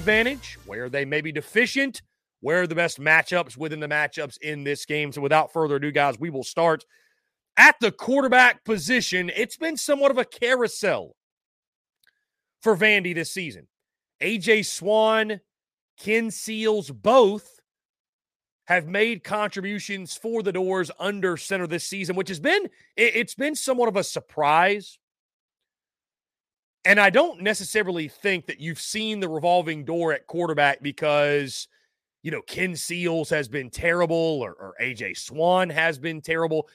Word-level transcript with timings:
Advantage, 0.00 0.58
where 0.64 0.88
they 0.88 1.04
may 1.04 1.20
be 1.20 1.30
deficient, 1.30 2.00
where 2.40 2.62
are 2.62 2.66
the 2.66 2.74
best 2.74 2.98
matchups 2.98 3.58
within 3.58 3.80
the 3.80 3.86
matchups 3.86 4.38
in 4.40 4.64
this 4.64 4.86
game. 4.86 5.12
So 5.12 5.20
without 5.20 5.52
further 5.52 5.76
ado, 5.76 5.90
guys, 5.90 6.18
we 6.18 6.30
will 6.30 6.42
start 6.42 6.86
at 7.58 7.76
the 7.82 7.92
quarterback 7.92 8.64
position. 8.64 9.30
It's 9.36 9.58
been 9.58 9.76
somewhat 9.76 10.10
of 10.10 10.16
a 10.16 10.24
carousel 10.24 11.16
for 12.62 12.74
Vandy 12.74 13.14
this 13.14 13.30
season. 13.30 13.68
AJ 14.22 14.64
Swann, 14.64 15.42
Ken 15.98 16.30
Seals, 16.30 16.90
both 16.90 17.60
have 18.68 18.86
made 18.86 19.22
contributions 19.22 20.16
for 20.16 20.42
the 20.42 20.52
doors 20.52 20.90
under 20.98 21.36
center 21.36 21.66
this 21.66 21.84
season, 21.84 22.16
which 22.16 22.28
has 22.28 22.40
been 22.40 22.70
it's 22.96 23.34
been 23.34 23.54
somewhat 23.54 23.90
of 23.90 23.96
a 23.96 24.04
surprise. 24.04 24.98
And 26.84 26.98
I 26.98 27.10
don't 27.10 27.42
necessarily 27.42 28.08
think 28.08 28.46
that 28.46 28.60
you've 28.60 28.80
seen 28.80 29.20
the 29.20 29.28
revolving 29.28 29.84
door 29.84 30.12
at 30.12 30.26
quarterback 30.26 30.82
because 30.82 31.68
you 32.22 32.30
know, 32.30 32.42
Ken 32.42 32.76
Seals 32.76 33.30
has 33.30 33.48
been 33.48 33.70
terrible 33.70 34.16
or, 34.16 34.52
or 34.52 34.74
AJ 34.80 35.16
Swann 35.16 35.70
has 35.70 35.98
been 35.98 36.20
terrible. 36.20 36.68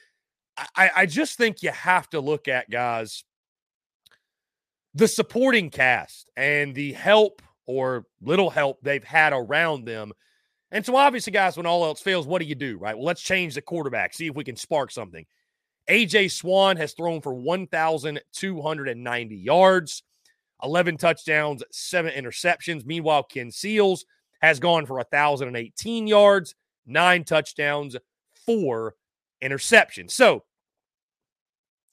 I, 0.75 0.89
I 0.95 1.05
just 1.05 1.37
think 1.37 1.61
you 1.61 1.71
have 1.71 2.09
to 2.11 2.19
look 2.19 2.47
at 2.47 2.69
guys 2.69 3.23
the 4.93 5.07
supporting 5.07 5.69
cast 5.69 6.31
and 6.37 6.73
the 6.73 6.93
help 6.93 7.41
or 7.65 8.05
little 8.21 8.49
help 8.49 8.79
they've 8.81 9.03
had 9.03 9.33
around 9.33 9.85
them. 9.85 10.13
And 10.71 10.85
so, 10.85 10.95
obviously, 10.95 11.31
guys, 11.31 11.57
when 11.57 11.65
all 11.65 11.85
else 11.85 12.01
fails, 12.01 12.25
what 12.25 12.41
do 12.41 12.47
you 12.47 12.55
do, 12.55 12.77
right? 12.77 12.95
Well, 12.95 13.05
let's 13.05 13.21
change 13.21 13.55
the 13.55 13.61
quarterback, 13.61 14.13
see 14.13 14.27
if 14.27 14.35
we 14.35 14.43
can 14.43 14.55
spark 14.55 14.91
something. 14.91 15.25
AJ 15.89 16.31
Swann 16.31 16.77
has 16.77 16.93
thrown 16.93 17.21
for 17.21 17.33
1,290 17.33 19.35
yards, 19.35 20.03
11 20.63 20.97
touchdowns, 20.97 21.63
seven 21.71 22.13
interceptions. 22.13 22.85
Meanwhile, 22.85 23.23
Ken 23.23 23.51
Seals 23.51 24.05
has 24.41 24.59
gone 24.59 24.85
for 24.85 24.95
1,018 24.95 26.07
yards, 26.07 26.55
nine 26.85 27.23
touchdowns, 27.23 27.95
four 28.45 28.95
interceptions. 29.43 30.11
So 30.11 30.43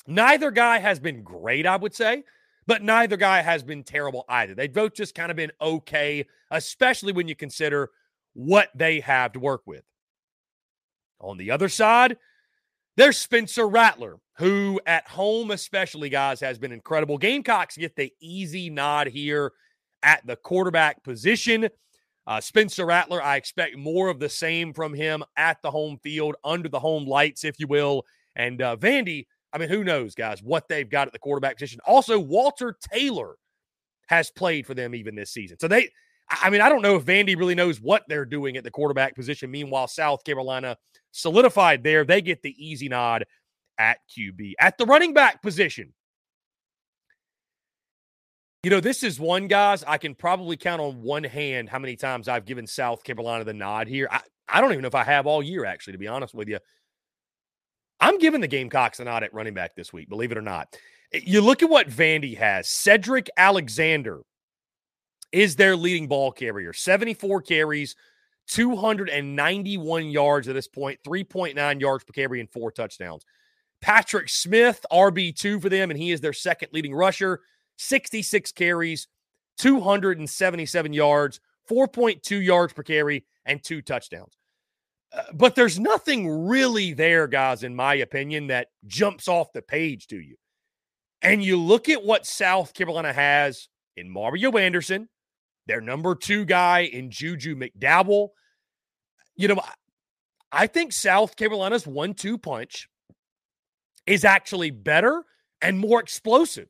neither 0.07 0.51
guy 0.51 0.79
has 0.79 0.99
been 0.99 1.23
great, 1.23 1.67
I 1.67 1.77
would 1.77 1.95
say, 1.95 2.25
but 2.67 2.83
neither 2.83 3.17
guy 3.17 3.43
has 3.43 3.63
been 3.63 3.85
terrible 3.85 4.25
either. 4.29 4.55
They've 4.55 4.73
both 4.73 4.95
just 4.95 5.15
kind 5.15 5.31
of 5.31 5.37
been 5.37 5.53
okay, 5.61 6.27
especially 6.51 7.13
when 7.13 7.29
you 7.29 7.35
consider 7.35 7.91
what 8.35 8.71
they 8.75 9.01
have 9.01 9.33
to 9.33 9.41
work 9.41 9.63
with. 9.67 9.85
On 11.21 11.37
the 11.37 11.51
other 11.51 11.69
side, 11.69 12.17
there's 12.97 13.19
Spencer 13.19 13.67
Rattler, 13.67 14.17
who 14.37 14.81
at 14.87 15.09
home, 15.09 15.51
especially, 15.51 16.09
guys, 16.09 16.41
has 16.41 16.59
been 16.59 16.73
incredible. 16.73 17.19
Gamecocks 17.19 17.77
get 17.77 17.97
the 17.97 18.13
easy 18.21 18.71
nod 18.71 19.07
here 19.07 19.53
at 20.03 20.27
the 20.27 20.37
quarterback 20.37 21.03
position. 21.03 21.69
Uh, 22.27 22.41
Spencer 22.41 22.87
Rattler, 22.87 23.23
I 23.23 23.37
expect 23.37 23.77
more 23.77 24.09
of 24.09 24.21
the 24.21 24.29
same 24.29 24.73
from 24.73 24.95
him 24.95 25.25
at 25.37 25.61
the 25.63 25.71
home 25.71 25.99
field, 26.03 26.37
under 26.45 26.69
the 26.69 26.79
home 26.79 27.07
lights, 27.07 27.45
if 27.45 27.59
you 27.59 27.67
will. 27.67 28.05
And 28.37 28.63
uh, 28.63 28.77
Vandy, 28.77 29.27
I 29.53 29.59
mean, 29.59 29.69
who 29.69 29.85
knows, 29.85 30.15
guys, 30.15 30.43
what 30.43 30.69
they've 30.69 30.89
got 30.89 31.07
at 31.07 31.13
the 31.13 31.19
quarterback 31.19 31.57
position. 31.57 31.81
Also, 31.87 32.19
Walter 32.19 32.77
Taylor 32.93 33.37
has 34.07 34.31
played 34.31 34.67
for 34.67 34.75
them 34.75 34.95
even 34.95 35.15
this 35.15 35.33
season. 35.33 35.59
So 35.59 35.69
they, 35.69 35.91
I 36.31 36.49
mean, 36.51 36.61
I 36.61 36.69
don't 36.69 36.83
know 36.83 36.97
if 36.97 37.05
Vandy 37.05 37.37
really 37.37 37.55
knows 37.55 37.81
what 37.81 38.05
they're 38.09 38.25
doing 38.25 38.57
at 38.57 38.65
the 38.65 38.71
quarterback 38.71 39.15
position. 39.15 39.51
Meanwhile, 39.51 39.89
South 39.89 40.25
Carolina 40.25 40.77
solidified 41.13 41.85
there. 41.85 42.05
They 42.05 42.21
get 42.21 42.43
the 42.43 42.55
easy 42.59 42.89
nod 42.89 43.25
at 43.79 43.99
QB. 44.11 44.55
At 44.59 44.79
the 44.79 44.87
running 44.87 45.15
back 45.15 45.43
position, 45.43 45.93
you 48.63 48.71
know, 48.71 48.81
this 48.81 49.03
is 49.03 49.19
one, 49.19 49.49
guys, 49.49 49.83
I 49.85 49.99
can 49.99 50.15
probably 50.15 50.57
count 50.57 50.81
on 50.81 51.03
one 51.03 51.25
hand 51.25 51.69
how 51.69 51.79
many 51.79 51.97
times 51.97 52.29
I've 52.29 52.45
given 52.45 52.67
South 52.67 53.03
Carolina 53.03 53.45
the 53.45 53.53
nod 53.53 53.89
here. 53.89 54.09
I, 54.11 54.21
I 54.49 54.61
don't 54.61 54.71
even 54.71 54.83
know 54.83 54.89
if 54.89 54.95
I 54.95 55.05
have 55.05 55.27
all 55.27 55.43
year, 55.43 55.65
actually, 55.65 55.95
to 55.95 55.99
be 55.99 56.07
honest 56.07 56.35
with 56.35 56.49
you. 56.49 56.59
I'm 57.99 58.19
giving 58.19 58.41
the 58.41 58.49
Gamecocks 58.49 59.01
a 59.01 59.05
nod 59.05 59.23
at 59.23 59.35
running 59.35 59.55
back 59.55 59.75
this 59.75 59.93
week, 59.93 60.09
believe 60.09 60.33
it 60.33 60.39
or 60.39 60.43
not. 60.43 60.77
Eh, 61.13 61.21
you 61.25 61.41
look 61.41 61.63
at 61.63 61.71
what 61.71 61.89
Vandy 61.89 62.37
has. 62.37 62.69
Cedric 62.69 63.29
Alexander 63.37 64.23
is 65.33 65.57
their 65.57 65.75
leading 65.75 66.07
ball 66.07 66.31
carrier, 66.31 66.73
74 66.73 67.43
carries, 67.43 67.97
291 68.53 70.11
yards 70.11 70.47
at 70.47 70.55
this 70.55 70.69
point, 70.69 71.01
3.9 71.07 71.81
yards 71.81 72.05
per 72.05 72.13
carry, 72.13 72.39
and 72.39 72.51
four 72.51 72.71
touchdowns. 72.71 73.25
Patrick 73.81 74.29
Smith, 74.29 74.85
RB2 74.93 75.63
for 75.63 75.71
them, 75.71 75.91
and 75.91 75.99
he 75.99 76.13
is 76.13 76.21
their 76.21 76.35
second 76.35 76.69
leading 76.73 76.95
rusher. 76.95 77.41
66 77.79 78.53
carries, 78.53 79.09
277 79.57 80.93
yards, 80.93 81.41
4.2 81.71 82.45
yards 82.45 82.75
per 82.75 82.83
carry, 82.83 83.25
and 83.47 83.63
two 83.63 83.81
touchdowns. 83.81 84.37
Uh, 85.15 85.23
but 85.33 85.55
there's 85.55 85.81
nothing 85.81 86.47
really 86.47 86.93
there, 86.93 87.27
guys, 87.27 87.63
in 87.63 87.75
my 87.75 87.95
opinion, 87.95 88.49
that 88.49 88.69
jumps 88.87 89.29
off 89.29 89.53
the 89.55 89.63
page 89.63 90.09
to 90.09 90.21
you. 90.21 90.37
And 91.23 91.43
you 91.43 91.57
look 91.57 91.89
at 91.89 92.05
what 92.05 92.27
South 92.27 92.75
Carolina 92.75 93.15
has 93.15 93.69
in 93.97 94.11
Mario 94.11 94.53
Anderson, 94.59 95.09
their 95.67 95.81
number 95.81 96.15
two 96.15 96.45
guy 96.45 96.81
in 96.81 97.11
Juju 97.11 97.57
McDowell. 97.57 98.29
You 99.37 99.49
know, 99.49 99.61
I 100.51 100.67
think 100.67 100.93
South 100.93 101.37
Carolina's 101.37 101.87
one 101.87 102.15
two 102.15 102.39
punch 102.39 102.89
is 104.07 104.25
actually 104.25 104.71
better 104.71 105.25
and 105.61 105.79
more 105.79 106.01
explosive 106.01 106.69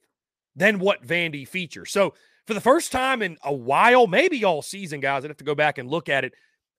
than 0.55 0.79
what 0.79 1.07
Vandy 1.07 1.49
features. 1.49 1.91
So 1.91 2.15
for 2.47 2.55
the 2.55 2.61
first 2.61 2.93
time 2.93 3.23
in 3.23 3.37
a 3.43 3.53
while, 3.53 4.07
maybe 4.07 4.45
all 4.45 4.63
season, 4.63 5.01
guys, 5.01 5.25
I'd 5.25 5.31
have 5.31 5.37
to 5.39 5.45
go 5.45 5.55
back 5.55 5.79
and 5.79 5.89
look 5.89 6.09
at 6.09 6.25
it. 6.25 6.35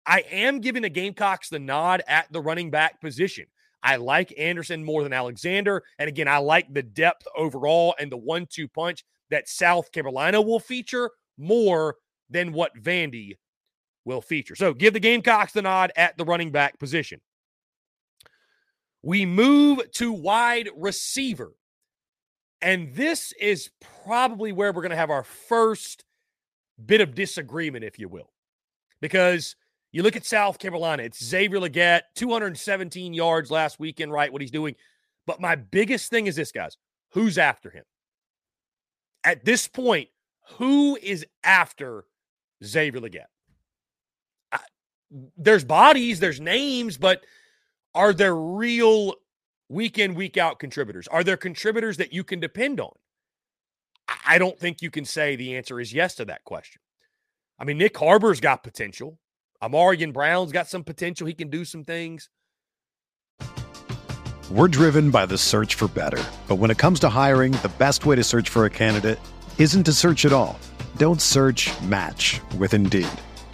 I 0.05 0.19
am 0.29 0.59
giving 0.59 0.81
the 0.81 0.89
Gamecocks 0.89 1.49
the 1.49 1.59
nod 1.59 2.03
at 2.07 2.31
the 2.31 2.41
running 2.41 2.69
back 2.69 3.01
position. 3.01 3.45
I 3.81 3.97
like 3.97 4.33
Anderson 4.37 4.83
more 4.83 5.03
than 5.03 5.13
Alexander. 5.13 5.83
And 5.99 6.07
again, 6.07 6.27
I 6.27 6.37
like 6.37 6.73
the 6.73 6.83
depth 6.83 7.27
overall 7.35 7.95
and 7.99 8.11
the 8.11 8.17
one 8.17 8.47
two 8.49 8.67
punch 8.67 9.03
that 9.29 9.49
South 9.49 9.91
Carolina 9.91 10.41
will 10.41 10.59
feature 10.59 11.09
more 11.37 11.95
than 12.29 12.53
what 12.53 12.75
Vandy 12.81 13.37
will 14.05 14.21
feature. 14.21 14.55
So 14.55 14.73
give 14.73 14.93
the 14.93 14.99
Gamecocks 14.99 15.53
the 15.53 15.61
nod 15.61 15.91
at 15.95 16.17
the 16.17 16.25
running 16.25 16.51
back 16.51 16.79
position. 16.79 17.21
We 19.01 19.25
move 19.25 19.91
to 19.93 20.11
wide 20.11 20.69
receiver. 20.75 21.53
And 22.61 22.93
this 22.95 23.33
is 23.39 23.69
probably 24.05 24.53
where 24.53 24.71
we're 24.71 24.81
going 24.81 24.91
to 24.91 24.95
have 24.95 25.09
our 25.09 25.23
first 25.23 26.05
bit 26.83 27.01
of 27.01 27.13
disagreement, 27.13 27.83
if 27.83 27.99
you 27.99 28.07
will. 28.07 28.31
Because 29.01 29.57
you 29.91 30.01
look 30.01 30.15
at 30.15 30.25
South 30.25 30.59
Carolina, 30.59 31.03
it's 31.03 31.23
Xavier 31.23 31.59
Legette, 31.59 32.03
217 32.15 33.13
yards 33.13 33.51
last 33.51 33.79
weekend, 33.79 34.13
right? 34.13 34.31
What 34.31 34.41
he's 34.41 34.51
doing. 34.51 34.75
But 35.27 35.41
my 35.41 35.55
biggest 35.55 36.09
thing 36.09 36.27
is 36.27 36.37
this, 36.37 36.53
guys 36.53 36.77
who's 37.13 37.37
after 37.37 37.69
him? 37.69 37.83
At 39.23 39.45
this 39.45 39.67
point, 39.67 40.09
who 40.57 40.97
is 41.01 41.25
after 41.43 42.05
Xavier 42.63 43.01
Legette? 43.01 43.32
There's 45.37 45.63
bodies, 45.63 46.19
there's 46.19 46.39
names, 46.39 46.97
but 46.97 47.23
are 47.93 48.13
there 48.13 48.35
real 48.35 49.15
week 49.69 49.99
in, 49.99 50.15
week 50.15 50.37
out 50.37 50.59
contributors? 50.59 51.07
Are 51.07 51.23
there 51.23 51.37
contributors 51.37 51.97
that 51.97 52.13
you 52.13 52.23
can 52.23 52.39
depend 52.39 52.79
on? 52.79 52.91
I 54.25 54.37
don't 54.37 54.59
think 54.59 54.81
you 54.81 54.91
can 54.91 55.05
say 55.05 55.35
the 55.35 55.55
answer 55.55 55.79
is 55.79 55.93
yes 55.93 56.15
to 56.15 56.25
that 56.25 56.43
question. 56.43 56.81
I 57.59 57.63
mean, 57.63 57.77
Nick 57.77 57.95
Harbor's 57.97 58.39
got 58.39 58.63
potential. 58.63 59.19
Ahmarean 59.61 60.11
Brown's 60.11 60.51
got 60.51 60.67
some 60.67 60.83
potential. 60.83 61.27
He 61.27 61.33
can 61.33 61.49
do 61.49 61.63
some 61.63 61.83
things. 61.83 62.29
We're 64.51 64.67
driven 64.67 65.09
by 65.09 65.25
the 65.25 65.37
search 65.37 65.75
for 65.75 65.87
better. 65.87 66.21
But 66.47 66.55
when 66.55 66.69
it 66.69 66.77
comes 66.77 66.99
to 67.01 67.09
hiring, 67.09 67.53
the 67.53 67.71
best 67.77 68.05
way 68.05 68.15
to 68.15 68.23
search 68.23 68.49
for 68.49 68.65
a 68.65 68.69
candidate 68.69 69.19
isn't 69.57 69.83
to 69.85 69.93
search 69.93 70.25
at 70.25 70.33
all. 70.33 70.59
Don't 70.97 71.21
search 71.21 71.71
match 71.81 72.41
with 72.57 72.73
Indeed. 72.73 73.07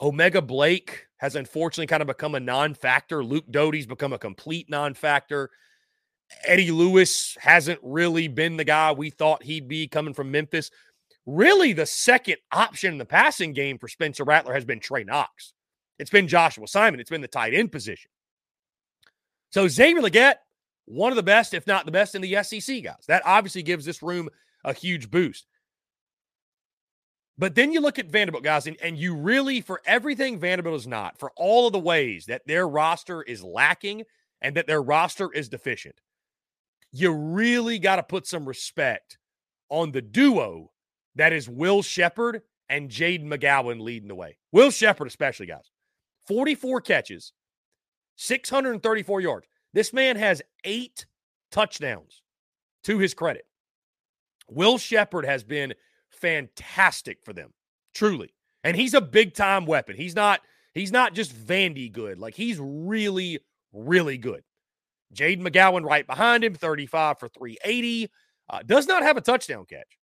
O'Mega 0.00 0.40
Blake 0.40 1.06
has 1.18 1.34
unfortunately 1.34 1.86
kind 1.86 2.02
of 2.02 2.06
become 2.06 2.34
a 2.34 2.40
non 2.40 2.74
factor. 2.74 3.24
Luke 3.24 3.50
Doty's 3.50 3.86
become 3.86 4.12
a 4.12 4.18
complete 4.18 4.70
non 4.70 4.94
factor. 4.94 5.50
Eddie 6.44 6.70
Lewis 6.70 7.36
hasn't 7.40 7.80
really 7.82 8.28
been 8.28 8.56
the 8.56 8.64
guy 8.64 8.92
we 8.92 9.10
thought 9.10 9.42
he'd 9.42 9.68
be 9.68 9.88
coming 9.88 10.14
from 10.14 10.30
Memphis. 10.30 10.70
Really, 11.26 11.72
the 11.72 11.86
second 11.86 12.36
option 12.52 12.92
in 12.92 12.98
the 12.98 13.04
passing 13.04 13.52
game 13.52 13.78
for 13.78 13.88
Spencer 13.88 14.24
Rattler 14.24 14.54
has 14.54 14.64
been 14.64 14.80
Trey 14.80 15.04
Knox. 15.04 15.52
It's 15.98 16.10
been 16.10 16.28
Joshua 16.28 16.68
Simon. 16.68 17.00
It's 17.00 17.10
been 17.10 17.20
the 17.20 17.28
tight 17.28 17.54
end 17.54 17.72
position. 17.72 18.10
So 19.50 19.66
Xavier 19.68 20.02
Legette, 20.02 20.36
one 20.84 21.10
of 21.10 21.16
the 21.16 21.22
best, 21.22 21.54
if 21.54 21.66
not 21.66 21.86
the 21.86 21.92
best, 21.92 22.14
in 22.14 22.22
the 22.22 22.42
SEC 22.42 22.82
guys. 22.82 23.04
That 23.08 23.22
obviously 23.24 23.62
gives 23.62 23.84
this 23.84 24.02
room 24.02 24.28
a 24.64 24.72
huge 24.72 25.10
boost. 25.10 25.46
But 27.38 27.54
then 27.54 27.72
you 27.72 27.80
look 27.80 28.00
at 28.00 28.10
Vanderbilt, 28.10 28.42
guys, 28.42 28.66
and, 28.66 28.76
and 28.82 28.98
you 28.98 29.14
really, 29.14 29.60
for 29.60 29.80
everything 29.86 30.40
Vanderbilt 30.40 30.74
is 30.74 30.88
not, 30.88 31.18
for 31.18 31.30
all 31.36 31.68
of 31.68 31.72
the 31.72 31.78
ways 31.78 32.26
that 32.26 32.46
their 32.46 32.66
roster 32.66 33.22
is 33.22 33.44
lacking 33.44 34.02
and 34.40 34.56
that 34.56 34.66
their 34.66 34.82
roster 34.82 35.32
is 35.32 35.48
deficient, 35.48 36.00
you 36.90 37.12
really 37.12 37.78
got 37.78 37.96
to 37.96 38.02
put 38.02 38.26
some 38.26 38.46
respect 38.46 39.18
on 39.68 39.92
the 39.92 40.02
duo 40.02 40.72
that 41.14 41.32
is 41.32 41.48
Will 41.48 41.82
Sheppard 41.82 42.42
and 42.68 42.90
Jayden 42.90 43.26
McGowan 43.26 43.80
leading 43.80 44.08
the 44.08 44.14
way. 44.14 44.36
Will 44.50 44.70
Sheppard, 44.70 45.06
especially, 45.06 45.46
guys. 45.46 45.70
44 46.26 46.80
catches, 46.80 47.32
634 48.16 49.20
yards. 49.20 49.46
This 49.74 49.92
man 49.92 50.16
has 50.16 50.42
eight 50.64 51.06
touchdowns 51.50 52.22
to 52.84 52.98
his 52.98 53.14
credit. 53.14 53.46
Will 54.50 54.78
Sheppard 54.78 55.24
has 55.24 55.44
been 55.44 55.74
fantastic 56.20 57.18
for 57.24 57.32
them, 57.32 57.52
truly. 57.94 58.34
And 58.64 58.76
he's 58.76 58.94
a 58.94 59.00
big 59.00 59.34
time 59.34 59.66
weapon. 59.66 59.96
He's 59.96 60.14
not 60.14 60.40
he's 60.74 60.92
not 60.92 61.14
just 61.14 61.34
Vandy 61.34 61.90
good. 61.90 62.18
Like 62.18 62.34
he's 62.34 62.58
really 62.60 63.38
really 63.72 64.18
good. 64.18 64.42
Jayden 65.14 65.40
McGowan 65.40 65.84
right 65.84 66.06
behind 66.06 66.44
him, 66.44 66.54
35 66.54 67.18
for 67.18 67.28
380. 67.28 68.10
Uh, 68.50 68.60
does 68.64 68.86
not 68.86 69.02
have 69.02 69.16
a 69.16 69.20
touchdown 69.20 69.64
catch, 69.66 69.98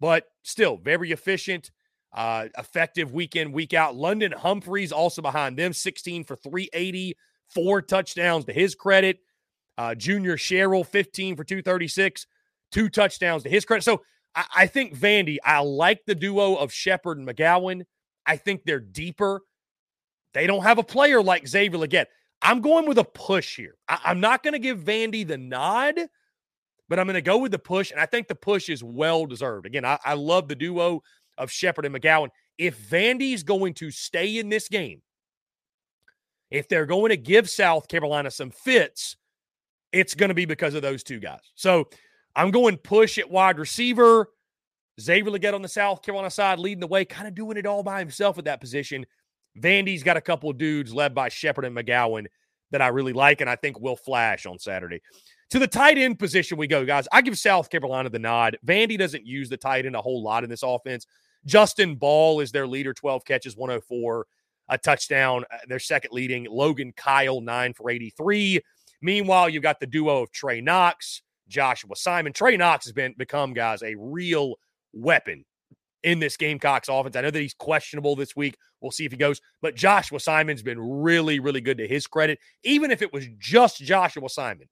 but 0.00 0.24
still 0.42 0.76
very 0.76 1.10
efficient, 1.10 1.70
uh, 2.12 2.46
effective 2.56 3.12
week 3.12 3.36
in, 3.36 3.52
week 3.52 3.74
out. 3.74 3.96
London 3.96 4.32
Humphreys 4.32 4.92
also 4.92 5.22
behind 5.22 5.58
them, 5.58 5.72
16 5.72 6.24
for 6.24 6.36
380, 6.36 7.16
four 7.46 7.80
touchdowns 7.82 8.44
to 8.46 8.52
his 8.52 8.74
credit. 8.74 9.20
Uh, 9.76 9.94
Junior 9.94 10.36
Sherrill, 10.36 10.84
15 10.84 11.36
for 11.36 11.44
236, 11.44 12.26
two 12.72 12.88
touchdowns 12.88 13.42
to 13.44 13.48
his 13.48 13.64
credit. 13.64 13.84
So 13.84 14.02
I, 14.34 14.44
I 14.56 14.66
think 14.66 14.96
Vandy, 14.96 15.36
I 15.44 15.60
like 15.60 16.00
the 16.06 16.14
duo 16.14 16.54
of 16.54 16.72
Sheppard 16.72 17.18
and 17.18 17.28
McGowan. 17.28 17.82
I 18.26 18.36
think 18.36 18.62
they're 18.64 18.80
deeper. 18.80 19.42
They 20.34 20.46
don't 20.46 20.62
have 20.62 20.78
a 20.78 20.84
player 20.84 21.22
like 21.22 21.48
Xavier 21.48 21.78
Legette. 21.78 22.06
I'm 22.42 22.60
going 22.60 22.86
with 22.86 22.98
a 22.98 23.04
push 23.04 23.56
here. 23.56 23.74
I, 23.88 23.98
I'm 24.04 24.20
not 24.20 24.42
going 24.42 24.52
to 24.52 24.58
give 24.58 24.78
Vandy 24.78 25.26
the 25.26 25.38
nod, 25.38 25.96
but 26.88 26.98
I'm 26.98 27.06
going 27.06 27.14
to 27.14 27.22
go 27.22 27.38
with 27.38 27.52
the 27.52 27.58
push. 27.58 27.90
And 27.90 28.00
I 28.00 28.06
think 28.06 28.28
the 28.28 28.34
push 28.34 28.68
is 28.68 28.84
well 28.84 29.26
deserved. 29.26 29.66
Again, 29.66 29.84
I, 29.84 29.98
I 30.04 30.14
love 30.14 30.48
the 30.48 30.54
duo 30.54 31.02
of 31.36 31.50
Sheppard 31.50 31.86
and 31.86 31.94
McGowan. 31.94 32.28
If 32.58 32.78
Vandy's 32.88 33.42
going 33.42 33.74
to 33.74 33.90
stay 33.90 34.38
in 34.38 34.48
this 34.48 34.68
game, 34.68 35.02
if 36.50 36.68
they're 36.68 36.86
going 36.86 37.10
to 37.10 37.16
give 37.16 37.48
South 37.48 37.88
Carolina 37.88 38.30
some 38.30 38.50
fits, 38.50 39.16
it's 39.92 40.14
going 40.14 40.28
to 40.28 40.34
be 40.34 40.44
because 40.44 40.74
of 40.74 40.82
those 40.82 41.02
two 41.02 41.20
guys. 41.20 41.40
So 41.54 41.88
I'm 42.38 42.52
going 42.52 42.76
push 42.76 43.18
at 43.18 43.28
wide 43.28 43.58
receiver. 43.58 44.28
Xavier 45.00 45.32
Legette 45.32 45.54
on 45.54 45.62
the 45.62 45.68
South 45.68 46.02
Carolina 46.02 46.30
side 46.30 46.60
leading 46.60 46.78
the 46.78 46.86
way, 46.86 47.04
kind 47.04 47.26
of 47.26 47.34
doing 47.34 47.56
it 47.56 47.66
all 47.66 47.82
by 47.82 47.98
himself 47.98 48.38
at 48.38 48.44
that 48.44 48.60
position. 48.60 49.04
Vandy's 49.58 50.04
got 50.04 50.16
a 50.16 50.20
couple 50.20 50.48
of 50.48 50.56
dudes 50.56 50.94
led 50.94 51.16
by 51.16 51.28
Sheppard 51.28 51.64
and 51.64 51.76
McGowan 51.76 52.26
that 52.70 52.80
I 52.80 52.88
really 52.88 53.12
like, 53.12 53.40
and 53.40 53.50
I 53.50 53.56
think 53.56 53.80
will 53.80 53.96
flash 53.96 54.46
on 54.46 54.56
Saturday. 54.60 55.02
To 55.50 55.58
the 55.58 55.66
tight 55.66 55.98
end 55.98 56.20
position 56.20 56.58
we 56.58 56.68
go, 56.68 56.84
guys. 56.84 57.08
I 57.10 57.22
give 57.22 57.36
South 57.36 57.70
Carolina 57.70 58.08
the 58.08 58.20
nod. 58.20 58.56
Vandy 58.64 58.96
doesn't 58.96 59.26
use 59.26 59.48
the 59.48 59.56
tight 59.56 59.84
end 59.84 59.96
a 59.96 60.00
whole 60.00 60.22
lot 60.22 60.44
in 60.44 60.50
this 60.50 60.62
offense. 60.62 61.08
Justin 61.44 61.96
Ball 61.96 62.38
is 62.38 62.52
their 62.52 62.68
leader, 62.68 62.94
12 62.94 63.24
catches, 63.24 63.56
104, 63.56 64.26
a 64.68 64.78
touchdown. 64.78 65.44
Uh, 65.50 65.58
their 65.66 65.80
second 65.80 66.12
leading. 66.12 66.46
Logan 66.48 66.92
Kyle, 66.96 67.40
9 67.40 67.72
for 67.72 67.90
83. 67.90 68.60
Meanwhile, 69.02 69.48
you've 69.48 69.64
got 69.64 69.80
the 69.80 69.86
duo 69.86 70.22
of 70.22 70.30
Trey 70.30 70.60
Knox, 70.60 71.22
Joshua 71.48 71.96
Simon. 71.96 72.32
Trey 72.32 72.56
Knox 72.56 72.84
has 72.86 72.92
been 72.92 73.14
become, 73.16 73.54
guys, 73.54 73.82
a 73.82 73.94
real 73.98 74.54
weapon 74.92 75.44
in 76.02 76.20
this 76.20 76.36
Gamecocks 76.36 76.88
offense. 76.88 77.16
I 77.16 77.22
know 77.22 77.30
that 77.30 77.40
he's 77.40 77.54
questionable 77.54 78.14
this 78.16 78.36
week. 78.36 78.56
We'll 78.80 78.92
see 78.92 79.04
if 79.04 79.12
he 79.12 79.18
goes. 79.18 79.40
But 79.60 79.74
Joshua 79.74 80.20
Simon's 80.20 80.62
been 80.62 80.80
really, 80.80 81.40
really 81.40 81.60
good 81.60 81.78
to 81.78 81.88
his 81.88 82.06
credit. 82.06 82.38
Even 82.62 82.90
if 82.90 83.02
it 83.02 83.12
was 83.12 83.26
just 83.38 83.78
Joshua 83.78 84.28
Simon 84.28 84.68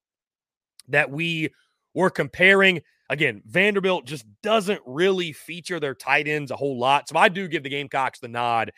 that 0.89 1.11
we 1.11 1.51
were 1.95 2.11
comparing, 2.11 2.83
again, 3.11 3.43
Vanderbilt 3.47 4.07
just 4.07 4.25
doesn't 4.43 4.81
really 4.87 5.33
feature 5.33 5.81
their 5.81 5.95
tight 5.95 6.29
ends 6.29 6.51
a 6.51 6.57
whole 6.57 6.79
lot. 6.79 7.09
So 7.09 7.17
I 7.17 7.29
do 7.29 7.49
give 7.49 7.65
the 7.65 7.71
Gamecocks 7.71 8.21
the 8.21 8.29
nod 8.29 8.71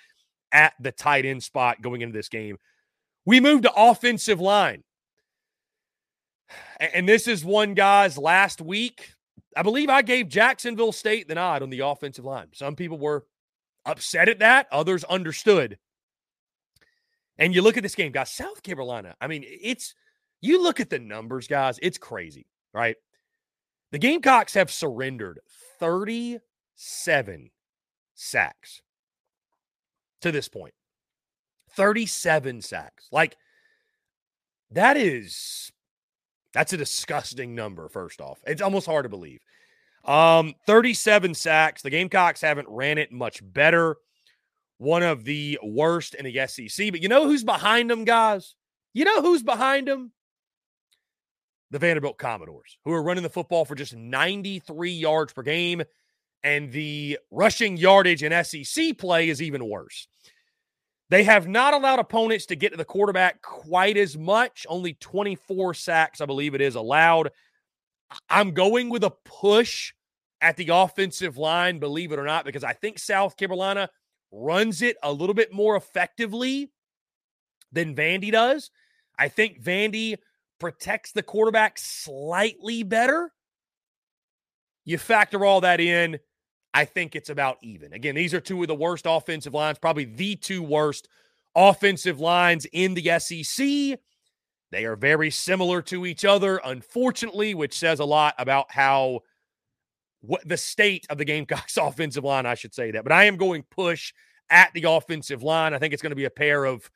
at 0.53 0.73
the 0.81 0.93
tight 0.93 1.27
end 1.27 1.43
spot 1.43 1.83
going 1.83 2.01
into 2.01 2.17
this 2.17 2.31
game. 2.31 2.57
We 3.27 3.41
move 3.41 3.63
to 3.63 3.73
offensive 3.75 4.41
line. 4.41 4.83
And 6.81 7.09
this 7.09 7.27
is 7.27 7.45
one, 7.45 7.75
guys, 7.75 8.17
last 8.17 8.61
week, 8.61 9.15
I 9.57 9.63
believe 9.63 9.91
I 9.91 10.03
gave 10.03 10.29
Jacksonville 10.29 10.93
State 10.93 11.29
the 11.29 11.35
nod 11.35 11.63
on 11.63 11.71
the 11.71 11.81
offensive 11.81 12.25
line. 12.25 12.49
Some 12.53 12.77
people 12.77 12.99
were 12.99 13.27
upset 13.85 14.29
at 14.29 14.39
that, 14.39 14.67
others 14.71 15.05
understood. 15.05 15.79
And 17.39 17.55
you 17.55 17.63
look 17.63 17.77
at 17.77 17.83
this 17.83 17.95
game, 17.95 18.13
guys, 18.13 18.31
South 18.31 18.63
Carolina, 18.63 19.15
I 19.21 19.27
mean, 19.27 19.45
it's, 19.47 19.95
you 20.41 20.63
look 20.63 20.81
at 20.81 20.91
the 20.91 20.99
numbers, 20.99 21.49
guys, 21.49 21.79
it's 21.83 21.99
crazy, 21.99 22.47
right? 22.73 22.97
The 23.93 23.99
Gamecocks 23.99 24.55
have 24.55 24.71
surrendered 24.71 25.41
37 25.79 27.51
sacks 28.15 28.83
to 30.21 30.33
this 30.33 30.49
point. 30.49 30.75
37 31.73 32.61
sacks. 32.61 33.09
Like, 33.13 33.37
that 34.71 34.97
is 34.97 35.73
that's 36.53 36.73
a 36.73 36.77
disgusting 36.77 37.55
number, 37.55 37.89
first 37.89 38.21
off. 38.21 38.39
It's 38.47 38.63
almost 38.63 38.87
hard 38.87 39.05
to 39.05 39.09
believe. 39.09 39.41
Um, 40.05 40.55
37 40.67 41.35
sacks. 41.35 41.83
The 41.83 41.91
Gamecocks 41.91 42.41
haven't 42.41 42.69
ran 42.69 42.99
it 42.99 43.13
much 43.13 43.41
better. 43.43 43.97
One 44.79 45.03
of 45.03 45.25
the 45.25 45.59
worst 45.63 46.15
in 46.15 46.25
the 46.25 46.47
SEC. 46.47 46.91
But 46.91 47.03
you 47.03 47.09
know 47.09 47.27
who's 47.27 47.45
behind 47.45 47.91
them, 47.91 48.05
guys? 48.05 48.55
You 48.95 49.05
know 49.05 49.21
who's 49.21 49.43
behind 49.43 49.89
them? 49.89 50.13
The 51.71 51.79
Vanderbilt 51.79 52.17
Commodores, 52.17 52.79
who 52.85 52.93
are 52.93 53.03
running 53.03 53.23
the 53.23 53.29
football 53.29 53.67
for 53.67 53.75
just 53.75 53.95
93 53.95 54.91
yards 54.91 55.33
per 55.33 55.43
game. 55.43 55.83
And 56.43 56.73
the 56.73 57.19
rushing 57.31 57.77
yardage 57.77 58.23
in 58.23 58.45
SEC 58.45 58.97
play 58.97 59.29
is 59.29 59.43
even 59.43 59.69
worse. 59.69 60.07
They 61.11 61.25
have 61.25 61.49
not 61.49 61.73
allowed 61.73 61.99
opponents 61.99 62.47
to 62.47 62.57
get 62.57 62.73
to 62.73 62.77
the 62.77 62.85
quarterback 62.85 63.41
quite 63.41 63.97
as 63.97 64.17
much. 64.17 64.67
Only 64.69 64.95
24 64.95 65.75
sacks, 65.75 66.21
I 66.21 66.27
believe 66.27 66.55
it 66.55 66.61
is, 66.61 66.75
allowed. 66.75 67.31
I'm 68.29 68.53
going 68.53 68.91
with 68.91 69.05
a 69.05 69.13
push 69.25 69.93
at 70.41 70.57
the 70.57 70.69
offensive 70.73 71.37
line, 71.37 71.79
believe 71.79 72.13
it 72.13 72.19
or 72.19 72.25
not, 72.25 72.45
because 72.45 72.65
I 72.65 72.75
think 72.75 72.99
South 72.99 73.37
Carolina 73.37 73.89
runs 74.31 74.83
it 74.83 74.97
a 75.03 75.13
little 75.13 75.35
bit 75.35 75.53
more 75.53 75.77
effectively 75.77 76.71
than 77.73 77.95
Vandy 77.95 78.31
does. 78.31 78.71
I 79.19 79.29
think 79.29 79.63
Vandy 79.63 80.17
protects 80.61 81.13
the 81.13 81.23
quarterback 81.23 81.79
slightly 81.79 82.83
better. 82.83 83.33
You 84.85 84.99
factor 84.99 85.45
all 85.45 85.63
that 85.63 85.81
in. 85.81 86.19
I 86.79 86.85
think 86.85 87.17
it's 87.17 87.29
about 87.29 87.59
even. 87.61 87.93
Again, 87.93 88.15
these 88.15 88.33
are 88.33 88.41
two 88.41 88.63
of 88.63 88.69
the 88.69 88.75
worst 88.77 89.05
offensive 89.09 89.53
lines, 89.53 89.81
probably 89.81 90.05
the 90.05 90.37
two 90.37 90.63
worst 90.63 91.09
offensive 91.57 92.21
lines 92.21 92.69
in 92.73 92.95
the 92.95 93.19
SEC. 93.19 93.99
They 94.71 94.85
are 94.85 94.95
very 94.95 95.33
similar 95.33 95.83
to 95.83 96.07
each 96.07 96.25
other, 96.25 96.61
unfortunately, 96.65 97.53
which 97.53 97.77
says 97.77 97.99
a 97.99 98.05
lot 98.05 98.37
about 98.39 98.71
how 98.71 99.23
what 100.21 100.47
the 100.47 100.57
state 100.57 101.05
of 101.11 101.19
the 101.19 101.25
Gamecocks 101.25 101.77
offensive 101.83 102.23
line, 102.23 102.47
I 102.47 102.55
should 102.55 102.73
say 102.73 102.93
that. 102.93 103.03
But 103.03 103.11
I 103.11 103.25
am 103.25 103.39
going 103.39 103.65
push 103.65 104.13
at 104.49 104.73
the 104.73 104.85
offensive 104.85 105.43
line. 105.43 105.75
I 105.75 105.79
think 105.81 105.93
it's 105.93 106.03
going 106.03 106.13
to 106.13 106.17
be 106.17 106.27
a 106.27 106.31
pair 106.31 106.65
of 106.65 106.89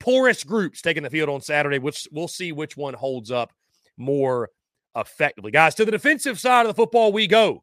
porous 0.00 0.42
groups 0.42 0.80
taking 0.80 1.02
the 1.02 1.10
field 1.10 1.28
on 1.28 1.42
Saturday, 1.42 1.78
which 1.78 2.08
we'll 2.10 2.28
see 2.28 2.50
which 2.50 2.78
one 2.78 2.94
holds 2.94 3.30
up 3.30 3.52
more 3.98 4.48
effectively. 4.96 5.50
Guys, 5.50 5.74
to 5.74 5.84
the 5.84 5.90
defensive 5.90 6.40
side 6.40 6.62
of 6.62 6.68
the 6.68 6.80
football 6.80 7.12
we 7.12 7.26
go. 7.26 7.62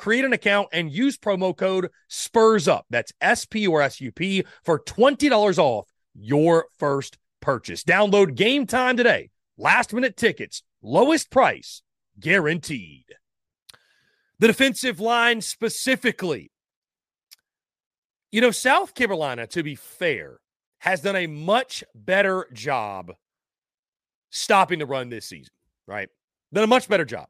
create 0.00 0.24
an 0.24 0.32
account 0.32 0.68
and 0.72 0.90
use 0.90 1.18
promo 1.18 1.56
code 1.56 1.90
SPURS 2.08 2.66
UP. 2.66 2.86
That's 2.90 3.12
S 3.20 3.44
P 3.44 3.66
or 3.66 3.82
S 3.82 4.00
U 4.00 4.10
P 4.10 4.44
for 4.64 4.80
$20 4.80 5.58
off 5.58 5.86
your 6.14 6.66
first 6.78 7.18
purchase. 7.40 7.84
Download 7.84 8.34
Game 8.34 8.66
Time 8.66 8.96
today. 8.96 9.30
Last 9.58 9.92
minute 9.92 10.16
tickets, 10.16 10.62
lowest 10.82 11.30
price 11.30 11.82
guaranteed. 12.18 13.04
The 14.38 14.46
defensive 14.46 15.00
line 15.00 15.42
specifically. 15.42 16.50
You 18.32 18.40
know, 18.40 18.52
South 18.52 18.94
Carolina, 18.94 19.46
to 19.48 19.62
be 19.62 19.74
fair, 19.74 20.38
has 20.78 21.02
done 21.02 21.16
a 21.16 21.26
much 21.26 21.84
better 21.94 22.46
job 22.54 23.12
stopping 24.30 24.78
the 24.78 24.86
run 24.86 25.10
this 25.10 25.26
season, 25.26 25.52
right? 25.86 26.08
Done 26.54 26.64
a 26.64 26.68
much 26.68 26.88
better 26.88 27.04
job. 27.04 27.26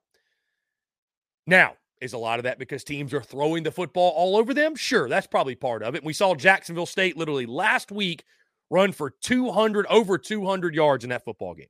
Now, 1.46 1.72
is 2.00 2.12
a 2.12 2.18
lot 2.18 2.38
of 2.38 2.44
that 2.44 2.58
because 2.58 2.84
teams 2.84 3.12
are 3.12 3.22
throwing 3.22 3.62
the 3.62 3.70
football 3.70 4.12
all 4.16 4.36
over 4.36 4.54
them? 4.54 4.74
Sure, 4.74 5.08
that's 5.08 5.26
probably 5.26 5.54
part 5.54 5.82
of 5.82 5.94
it. 5.94 6.04
We 6.04 6.12
saw 6.12 6.34
Jacksonville 6.34 6.86
State 6.86 7.16
literally 7.16 7.46
last 7.46 7.92
week 7.92 8.24
run 8.70 8.92
for 8.92 9.10
200 9.10 9.86
over 9.86 10.16
200 10.16 10.74
yards 10.74 11.04
in 11.04 11.10
that 11.10 11.24
football 11.24 11.54
game. 11.54 11.66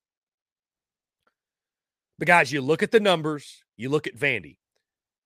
But 2.18 2.28
guys, 2.28 2.52
you 2.52 2.60
look 2.60 2.82
at 2.82 2.90
the 2.90 3.00
numbers, 3.00 3.64
you 3.76 3.88
look 3.88 4.06
at 4.06 4.16
Vandy. 4.16 4.56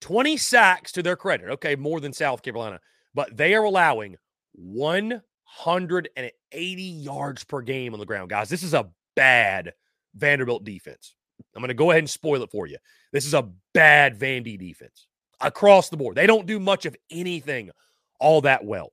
20 0.00 0.36
sacks 0.36 0.92
to 0.92 1.02
their 1.02 1.16
credit. 1.16 1.50
Okay, 1.50 1.76
more 1.76 2.00
than 2.00 2.12
South 2.12 2.42
Carolina, 2.42 2.80
but 3.14 3.36
they 3.36 3.54
are 3.54 3.64
allowing 3.64 4.16
180 4.52 6.82
yards 6.82 7.44
per 7.44 7.62
game 7.62 7.94
on 7.94 8.00
the 8.00 8.06
ground. 8.06 8.30
Guys, 8.30 8.48
this 8.48 8.62
is 8.62 8.74
a 8.74 8.90
bad 9.16 9.72
Vanderbilt 10.14 10.64
defense. 10.64 11.14
I'm 11.54 11.60
going 11.60 11.68
to 11.68 11.74
go 11.74 11.90
ahead 11.90 12.00
and 12.00 12.10
spoil 12.10 12.42
it 12.42 12.50
for 12.50 12.66
you. 12.66 12.78
This 13.14 13.26
is 13.26 13.34
a 13.34 13.48
bad 13.74 14.18
Vandy 14.18 14.58
defense 14.58 15.06
across 15.40 15.88
the 15.88 15.96
board. 15.96 16.16
They 16.16 16.26
don't 16.26 16.46
do 16.46 16.58
much 16.58 16.84
of 16.84 16.96
anything 17.12 17.70
all 18.18 18.40
that 18.40 18.64
well. 18.64 18.92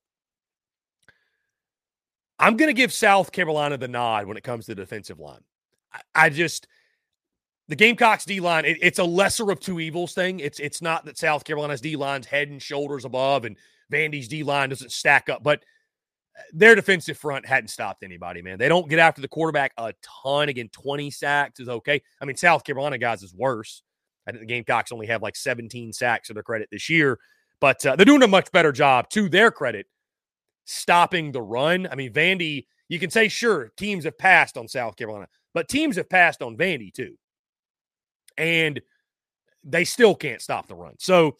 I'm 2.38 2.56
going 2.56 2.70
to 2.70 2.74
give 2.74 2.94
South 2.94 3.32
Carolina 3.32 3.78
the 3.78 3.88
nod 3.88 4.28
when 4.28 4.38
it 4.38 4.44
comes 4.44 4.68
to 4.68 4.76
the 4.76 4.82
defensive 4.82 5.20
line. 5.20 5.42
I, 5.92 6.02
I 6.14 6.30
just 6.30 6.68
the 7.68 7.76
Gamecocks 7.76 8.26
D 8.26 8.40
line, 8.40 8.64
it, 8.64 8.78
it's 8.80 9.00
a 9.00 9.04
lesser 9.04 9.50
of 9.50 9.60
two 9.60 9.80
evils 9.80 10.14
thing. 10.14 10.40
It's 10.40 10.60
it's 10.60 10.84
not 10.84 11.04
that 11.06 11.18
South 11.18 11.44
Carolina's 11.44 11.82
D 11.82 11.96
line's 11.96 12.28
head 12.28 12.50
and 12.50 12.62
shoulders 12.62 13.06
above 13.06 13.44
and 13.44 13.58
Vandy's 13.92 14.28
D 14.28 14.44
line 14.44 14.70
doesn't 14.70 14.92
stack 14.92 15.30
up, 15.30 15.42
but 15.42 15.64
uh, 16.38 16.44
their 16.54 16.76
defensive 16.76 17.18
front 17.18 17.48
hadn't 17.48 17.70
stopped 17.70 18.04
anybody, 18.04 18.44
man. 18.44 18.60
They 18.60 18.70
don't 18.70 18.88
get 18.88 19.00
after 19.00 19.22
the 19.22 19.28
quarterback 19.28 19.74
a 19.80 19.94
ton. 20.24 20.50
Again, 20.50 20.70
20 20.72 21.10
sacks 21.10 21.60
is 21.60 21.70
okay. 21.70 22.04
I 22.22 22.26
mean, 22.26 22.38
South 22.38 22.64
Carolina 22.64 23.00
guys 23.00 23.24
is 23.24 23.34
worse. 23.34 23.82
I 24.28 24.32
think 24.32 24.42
the 24.42 24.48
Gamecocks 24.48 24.92
only 24.92 25.08
have 25.08 25.22
like 25.22 25.36
17 25.36 25.94
sacks 25.94 26.28
to 26.28 26.34
their 26.34 26.44
credit 26.44 26.70
this 26.72 26.90
year, 26.90 27.20
but 27.60 27.86
uh, 27.86 27.96
they're 27.96 28.06
doing 28.06 28.24
a 28.24 28.28
much 28.28 28.52
better 28.52 28.72
job 28.72 29.10
to 29.10 29.30
their 29.30 29.52
credit 29.52 29.88
stopping 30.66 31.32
the 31.32 31.42
run. 31.42 31.88
I 31.92 31.96
mean, 31.96 32.14
Vandy, 32.14 32.66
you 32.88 33.00
can 33.00 33.10
say, 33.10 33.28
sure, 33.28 33.72
teams 33.78 34.04
have 34.06 34.18
passed 34.18 34.58
on 34.58 34.68
South 34.68 34.96
Carolina, 34.96 35.28
but 35.54 35.68
teams 35.68 35.96
have 35.96 36.10
passed 36.10 36.42
on 36.42 36.58
Vandy 36.58 36.94
too. 36.94 37.16
And 38.38 38.82
they 39.64 39.84
still 39.84 40.16
can't 40.16 40.42
stop 40.42 40.68
the 40.68 40.76
run. 40.76 40.96
So 41.00 41.38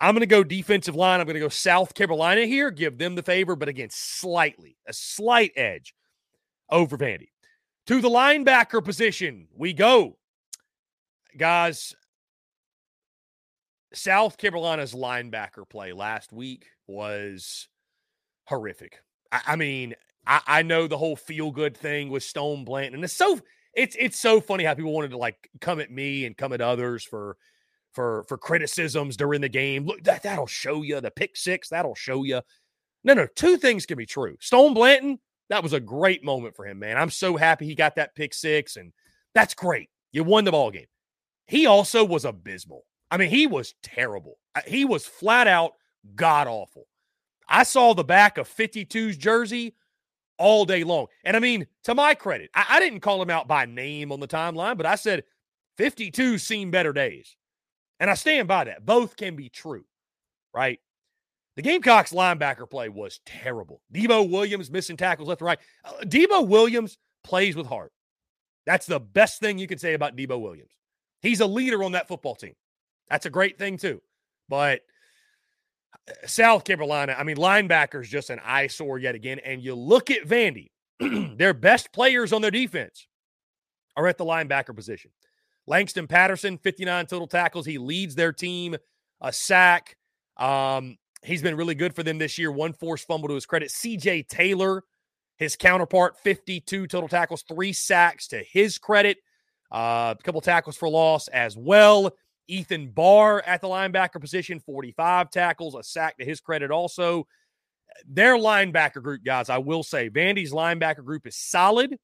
I'm 0.00 0.14
going 0.14 0.20
to 0.20 0.26
go 0.26 0.42
defensive 0.42 0.96
line. 0.96 1.20
I'm 1.20 1.26
going 1.26 1.34
to 1.34 1.40
go 1.40 1.48
South 1.48 1.94
Carolina 1.94 2.46
here, 2.46 2.70
give 2.70 2.98
them 2.98 3.14
the 3.14 3.22
favor, 3.22 3.54
but 3.54 3.68
again, 3.68 3.88
slightly, 3.90 4.76
a 4.86 4.92
slight 4.92 5.52
edge 5.56 5.94
over 6.70 6.96
Vandy. 6.96 7.28
To 7.86 8.00
the 8.00 8.08
linebacker 8.08 8.84
position, 8.84 9.48
we 9.54 9.72
go. 9.72 10.16
Guys, 11.36 11.94
South 13.92 14.38
Carolina's 14.38 14.94
linebacker 14.94 15.68
play 15.68 15.92
last 15.92 16.32
week 16.32 16.66
was 16.86 17.68
horrific. 18.44 19.02
I, 19.32 19.40
I 19.48 19.56
mean, 19.56 19.94
I, 20.26 20.40
I, 20.46 20.62
know 20.62 20.86
the 20.86 20.98
whole 20.98 21.16
feel 21.16 21.50
good 21.50 21.76
thing 21.76 22.08
with 22.10 22.22
Stone 22.22 22.64
Blanton, 22.64 22.94
and 22.94 23.04
it's 23.04 23.12
so 23.12 23.40
it's 23.74 23.96
it's 23.98 24.18
so 24.18 24.40
funny 24.40 24.64
how 24.64 24.74
people 24.74 24.92
wanted 24.92 25.10
to 25.10 25.18
like 25.18 25.50
come 25.60 25.80
at 25.80 25.90
me 25.90 26.24
and 26.26 26.36
come 26.36 26.52
at 26.52 26.60
others 26.60 27.04
for 27.04 27.36
for 27.92 28.24
for 28.28 28.38
criticisms 28.38 29.16
during 29.16 29.40
the 29.40 29.48
game. 29.48 29.86
Look, 29.86 30.04
that 30.04 30.22
that'll 30.22 30.46
show 30.46 30.82
you 30.82 31.00
the 31.00 31.10
pick 31.10 31.36
six. 31.36 31.68
That'll 31.68 31.94
show 31.94 32.24
you. 32.24 32.42
No, 33.02 33.14
no, 33.14 33.26
two 33.34 33.56
things 33.56 33.86
can 33.86 33.96
be 33.96 34.06
true. 34.06 34.36
Stone 34.40 34.74
Blanton, 34.74 35.18
that 35.48 35.62
was 35.62 35.72
a 35.72 35.80
great 35.80 36.22
moment 36.22 36.54
for 36.54 36.66
him, 36.66 36.78
man. 36.78 36.98
I'm 36.98 37.10
so 37.10 37.36
happy 37.36 37.66
he 37.66 37.74
got 37.74 37.96
that 37.96 38.14
pick 38.14 38.34
six, 38.34 38.76
and 38.76 38.92
that's 39.34 39.54
great. 39.54 39.88
You 40.12 40.22
won 40.22 40.44
the 40.44 40.50
ball 40.50 40.70
game. 40.70 40.86
He 41.46 41.66
also 41.66 42.04
was 42.04 42.24
abysmal. 42.24 42.84
I 43.10 43.16
mean, 43.16 43.30
he 43.30 43.46
was 43.46 43.74
terrible. 43.82 44.38
He 44.66 44.84
was 44.84 45.06
flat 45.06 45.46
out 45.46 45.72
god 46.14 46.46
awful. 46.46 46.86
I 47.48 47.64
saw 47.64 47.94
the 47.94 48.04
back 48.04 48.38
of 48.38 48.48
52's 48.48 49.16
jersey 49.16 49.74
all 50.38 50.64
day 50.64 50.84
long. 50.84 51.06
And 51.24 51.36
I 51.36 51.40
mean, 51.40 51.66
to 51.84 51.94
my 51.94 52.14
credit, 52.14 52.50
I, 52.54 52.66
I 52.70 52.80
didn't 52.80 53.00
call 53.00 53.20
him 53.20 53.30
out 53.30 53.48
by 53.48 53.66
name 53.66 54.12
on 54.12 54.20
the 54.20 54.28
timeline, 54.28 54.76
but 54.76 54.86
I 54.86 54.94
said 54.94 55.24
52 55.76 56.38
seen 56.38 56.70
better 56.70 56.92
days. 56.92 57.36
And 57.98 58.08
I 58.08 58.14
stand 58.14 58.48
by 58.48 58.64
that. 58.64 58.86
Both 58.86 59.16
can 59.16 59.36
be 59.36 59.50
true, 59.50 59.84
right? 60.54 60.80
The 61.56 61.62
Gamecocks 61.62 62.12
linebacker 62.12 62.70
play 62.70 62.88
was 62.88 63.20
terrible. 63.26 63.82
Debo 63.92 64.30
Williams 64.30 64.70
missing 64.70 64.96
tackles 64.96 65.28
left 65.28 65.42
and 65.42 65.46
right. 65.46 65.58
Uh, 65.84 65.92
Debo 66.04 66.46
Williams 66.46 66.96
plays 67.22 67.54
with 67.56 67.66
heart. 67.66 67.92
That's 68.64 68.86
the 68.86 69.00
best 69.00 69.40
thing 69.40 69.58
you 69.58 69.66
can 69.66 69.78
say 69.78 69.92
about 69.92 70.16
Debo 70.16 70.40
Williams. 70.40 70.70
He's 71.20 71.40
a 71.40 71.46
leader 71.46 71.84
on 71.84 71.92
that 71.92 72.08
football 72.08 72.34
team. 72.34 72.54
That's 73.10 73.26
a 73.26 73.30
great 73.30 73.58
thing, 73.58 73.76
too. 73.76 74.00
But 74.48 74.80
uh, 76.08 76.26
South 76.26 76.64
Carolina, 76.64 77.14
I 77.18 77.24
mean, 77.24 77.36
linebackers 77.36 78.04
just 78.04 78.30
an 78.30 78.40
eyesore 78.44 78.98
yet 78.98 79.14
again. 79.14 79.40
And 79.40 79.62
you 79.62 79.74
look 79.74 80.10
at 80.10 80.26
Vandy, 80.26 80.70
their 81.36 81.54
best 81.54 81.92
players 81.92 82.32
on 82.32 82.42
their 82.42 82.50
defense 82.50 83.06
are 83.96 84.06
at 84.06 84.18
the 84.18 84.24
linebacker 84.24 84.74
position. 84.74 85.10
Langston 85.66 86.06
Patterson, 86.06 86.58
59 86.58 87.06
total 87.06 87.26
tackles. 87.26 87.66
He 87.66 87.78
leads 87.78 88.14
their 88.14 88.32
team, 88.32 88.76
a 89.20 89.32
sack. 89.32 89.96
Um, 90.36 90.96
he's 91.22 91.42
been 91.42 91.56
really 91.56 91.74
good 91.74 91.94
for 91.94 92.02
them 92.02 92.18
this 92.18 92.38
year. 92.38 92.50
One 92.50 92.72
forced 92.72 93.06
fumble 93.06 93.28
to 93.28 93.34
his 93.34 93.46
credit. 93.46 93.68
CJ 93.70 94.28
Taylor, 94.28 94.82
his 95.36 95.56
counterpart, 95.56 96.18
52 96.18 96.86
total 96.86 97.08
tackles, 97.08 97.42
three 97.42 97.72
sacks 97.72 98.28
to 98.28 98.42
his 98.42 98.78
credit. 98.78 99.18
Uh, 99.72 100.14
a 100.18 100.22
couple 100.22 100.40
tackles 100.40 100.76
for 100.76 100.88
loss 100.88 101.28
as 101.28 101.56
well. 101.56 102.10
Ethan 102.50 102.88
Barr 102.88 103.42
at 103.46 103.60
the 103.60 103.68
linebacker 103.68 104.20
position, 104.20 104.60
45 104.60 105.30
tackles, 105.30 105.74
a 105.74 105.82
sack 105.82 106.18
to 106.18 106.24
his 106.24 106.40
credit 106.40 106.70
also. 106.70 107.26
Their 108.06 108.34
linebacker 108.34 109.02
group, 109.02 109.24
guys, 109.24 109.48
I 109.48 109.58
will 109.58 109.82
say, 109.82 110.10
Vandy's 110.10 110.52
linebacker 110.52 111.04
group 111.04 111.26
is 111.26 111.36
solid. 111.36 111.96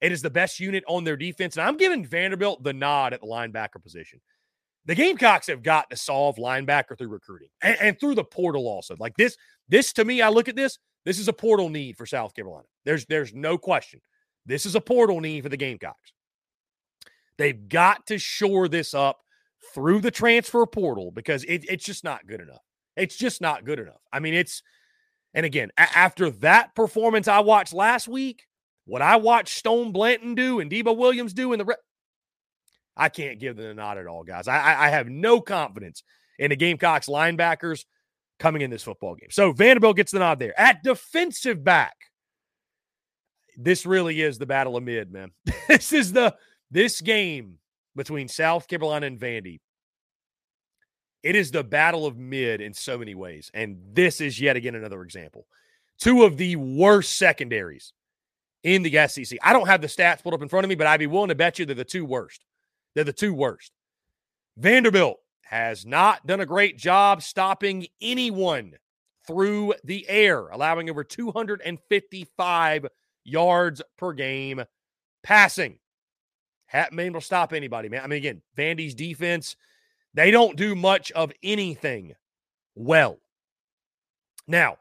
It 0.00 0.12
is 0.12 0.22
the 0.22 0.30
best 0.30 0.60
unit 0.60 0.84
on 0.88 1.04
their 1.04 1.16
defense. 1.16 1.56
And 1.56 1.66
I'm 1.66 1.76
giving 1.76 2.06
Vanderbilt 2.06 2.62
the 2.62 2.72
nod 2.72 3.12
at 3.12 3.20
the 3.20 3.26
linebacker 3.26 3.82
position. 3.82 4.20
The 4.86 4.94
Gamecocks 4.94 5.46
have 5.48 5.62
got 5.62 5.90
to 5.90 5.96
solve 5.96 6.36
linebacker 6.36 6.96
through 6.96 7.08
recruiting 7.08 7.48
and, 7.62 7.76
and 7.80 8.00
through 8.00 8.14
the 8.14 8.24
portal 8.24 8.66
also. 8.66 8.96
Like 8.98 9.16
this, 9.16 9.36
this 9.68 9.92
to 9.94 10.04
me, 10.04 10.22
I 10.22 10.30
look 10.30 10.48
at 10.48 10.56
this. 10.56 10.78
This 11.04 11.18
is 11.18 11.28
a 11.28 11.32
portal 11.32 11.68
need 11.68 11.96
for 11.96 12.06
South 12.06 12.34
Carolina. 12.34 12.66
There's 12.84 13.06
there's 13.06 13.34
no 13.34 13.58
question. 13.58 14.00
This 14.46 14.66
is 14.66 14.74
a 14.74 14.80
portal 14.80 15.20
need 15.20 15.42
for 15.42 15.48
the 15.48 15.56
Gamecocks. 15.56 16.12
They've 17.38 17.68
got 17.68 18.06
to 18.06 18.18
shore 18.18 18.68
this 18.68 18.94
up 18.94 19.18
through 19.74 20.00
the 20.00 20.10
transfer 20.10 20.66
portal 20.66 21.10
because 21.10 21.44
it, 21.44 21.64
it's 21.68 21.84
just 21.84 22.04
not 22.04 22.26
good 22.26 22.40
enough. 22.40 22.62
It's 22.96 23.16
just 23.16 23.40
not 23.40 23.64
good 23.64 23.78
enough. 23.78 24.00
I 24.12 24.20
mean, 24.20 24.34
it's, 24.34 24.62
and 25.34 25.46
again, 25.46 25.70
a- 25.78 25.96
after 25.96 26.30
that 26.30 26.74
performance 26.74 27.28
I 27.28 27.40
watched 27.40 27.72
last 27.72 28.08
week, 28.08 28.46
what 28.84 29.02
I 29.02 29.16
watched 29.16 29.56
Stone 29.56 29.92
Blanton 29.92 30.34
do 30.34 30.60
and 30.60 30.70
Debo 30.70 30.96
Williams 30.96 31.32
do 31.32 31.52
in 31.52 31.58
the, 31.58 31.64
re- 31.64 31.76
I 32.96 33.08
can't 33.08 33.38
give 33.38 33.56
them 33.56 33.70
a 33.70 33.74
nod 33.74 33.98
at 33.98 34.06
all, 34.06 34.24
guys. 34.24 34.48
I, 34.48 34.86
I 34.86 34.88
have 34.88 35.08
no 35.08 35.40
confidence 35.40 36.02
in 36.38 36.50
the 36.50 36.56
Gamecocks 36.56 37.06
linebackers 37.08 37.84
coming 38.40 38.62
in 38.62 38.70
this 38.70 38.82
football 38.82 39.14
game. 39.14 39.30
So 39.30 39.52
Vanderbilt 39.52 39.96
gets 39.96 40.10
the 40.10 40.18
nod 40.18 40.38
there. 40.38 40.58
At 40.58 40.82
defensive 40.82 41.62
back, 41.62 41.94
this 43.56 43.86
really 43.86 44.20
is 44.20 44.38
the 44.38 44.46
battle 44.46 44.76
of 44.76 44.82
mid, 44.82 45.12
man. 45.12 45.30
this 45.68 45.92
is 45.92 46.12
the 46.12 46.34
this 46.70 47.00
game 47.00 47.59
between 47.96 48.28
South 48.28 48.68
Carolina 48.68 49.06
and 49.06 49.18
Vandy. 49.18 49.60
It 51.22 51.36
is 51.36 51.50
the 51.50 51.64
battle 51.64 52.06
of 52.06 52.16
mid 52.16 52.60
in 52.60 52.72
so 52.72 52.96
many 52.96 53.14
ways. 53.14 53.50
And 53.52 53.78
this 53.92 54.20
is 54.20 54.40
yet 54.40 54.56
again 54.56 54.74
another 54.74 55.02
example. 55.02 55.46
Two 55.98 56.22
of 56.22 56.38
the 56.38 56.56
worst 56.56 57.18
secondaries 57.18 57.92
in 58.62 58.82
the 58.82 59.06
SEC. 59.06 59.38
I 59.42 59.52
don't 59.52 59.68
have 59.68 59.82
the 59.82 59.86
stats 59.86 60.22
pulled 60.22 60.34
up 60.34 60.42
in 60.42 60.48
front 60.48 60.64
of 60.64 60.68
me, 60.68 60.74
but 60.74 60.86
I'd 60.86 61.00
be 61.00 61.06
willing 61.06 61.28
to 61.28 61.34
bet 61.34 61.58
you 61.58 61.66
they're 61.66 61.74
the 61.74 61.84
two 61.84 62.04
worst. 62.04 62.44
They're 62.94 63.04
the 63.04 63.12
two 63.12 63.34
worst. 63.34 63.72
Vanderbilt 64.56 65.18
has 65.42 65.84
not 65.84 66.26
done 66.26 66.40
a 66.40 66.46
great 66.46 66.78
job 66.78 67.22
stopping 67.22 67.86
anyone 68.00 68.74
through 69.26 69.74
the 69.84 70.08
air, 70.08 70.48
allowing 70.48 70.88
over 70.88 71.04
255 71.04 72.86
yards 73.24 73.82
per 73.96 74.12
game 74.12 74.62
passing. 75.22 75.78
Been 76.72 77.00
able 77.00 77.20
to 77.20 77.26
stop 77.26 77.52
anybody, 77.52 77.88
man. 77.88 78.02
I 78.02 78.06
mean, 78.06 78.18
again, 78.18 78.42
Vandy's 78.56 78.94
defense, 78.94 79.56
they 80.14 80.30
don't 80.30 80.56
do 80.56 80.74
much 80.74 81.10
of 81.12 81.32
anything 81.42 82.14
well. 82.74 83.18
Now, 84.46 84.76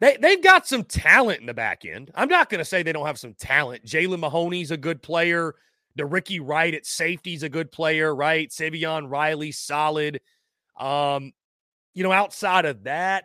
they, 0.00 0.16
they've 0.16 0.42
got 0.42 0.66
some 0.66 0.84
talent 0.84 1.40
in 1.40 1.46
the 1.46 1.54
back 1.54 1.84
end. 1.84 2.10
I'm 2.14 2.28
not 2.28 2.48
going 2.48 2.60
to 2.60 2.64
say 2.64 2.82
they 2.82 2.92
don't 2.92 3.06
have 3.06 3.18
some 3.18 3.34
talent. 3.34 3.84
Jalen 3.84 4.20
Mahoney's 4.20 4.70
a 4.70 4.76
good 4.76 5.02
player. 5.02 5.54
De'Rickey 5.98 6.40
Wright 6.42 6.74
at 6.74 6.86
safety's 6.86 7.42
a 7.42 7.48
good 7.48 7.72
player, 7.72 8.14
right? 8.14 8.48
Savion 8.50 9.10
Riley, 9.10 9.50
solid. 9.50 10.20
Um, 10.78 11.32
you 11.94 12.04
know, 12.04 12.12
outside 12.12 12.64
of 12.64 12.84
that, 12.84 13.24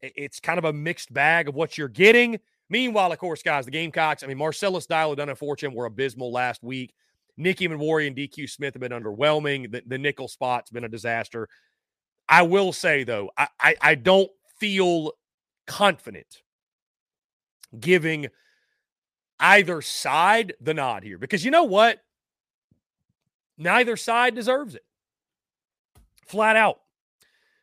it's 0.00 0.40
kind 0.40 0.58
of 0.58 0.64
a 0.64 0.72
mixed 0.72 1.12
bag 1.12 1.48
of 1.48 1.54
what 1.54 1.78
you're 1.78 1.88
getting. 1.88 2.40
Meanwhile, 2.70 3.12
of 3.12 3.18
course, 3.18 3.42
guys, 3.42 3.64
the 3.64 3.72
Gamecocks, 3.72 4.22
I 4.22 4.28
mean, 4.28 4.38
Marcellus 4.38 4.86
Dial, 4.86 5.12
and 5.12 5.36
Fortune 5.36 5.74
were 5.74 5.86
abysmal 5.86 6.30
last 6.30 6.62
week. 6.62 6.94
Nicky 7.36 7.68
Emmanwori 7.68 8.06
and 8.06 8.16
DQ 8.16 8.48
Smith 8.48 8.74
have 8.74 8.80
been 8.80 8.92
underwhelming. 8.92 9.70
The, 9.72 9.82
the 9.86 9.98
nickel 9.98 10.28
spot's 10.28 10.70
been 10.70 10.84
a 10.84 10.88
disaster. 10.88 11.48
I 12.28 12.42
will 12.42 12.72
say, 12.72 13.02
though, 13.02 13.30
I, 13.36 13.48
I, 13.58 13.76
I 13.80 13.94
don't 13.96 14.30
feel 14.58 15.12
confident 15.66 16.42
giving 17.78 18.28
either 19.40 19.82
side 19.82 20.54
the 20.60 20.74
nod 20.74 21.02
here 21.02 21.18
because 21.18 21.44
you 21.44 21.50
know 21.50 21.64
what? 21.64 21.98
Neither 23.58 23.96
side 23.96 24.34
deserves 24.34 24.74
it. 24.74 24.84
Flat 26.26 26.56
out. 26.56 26.80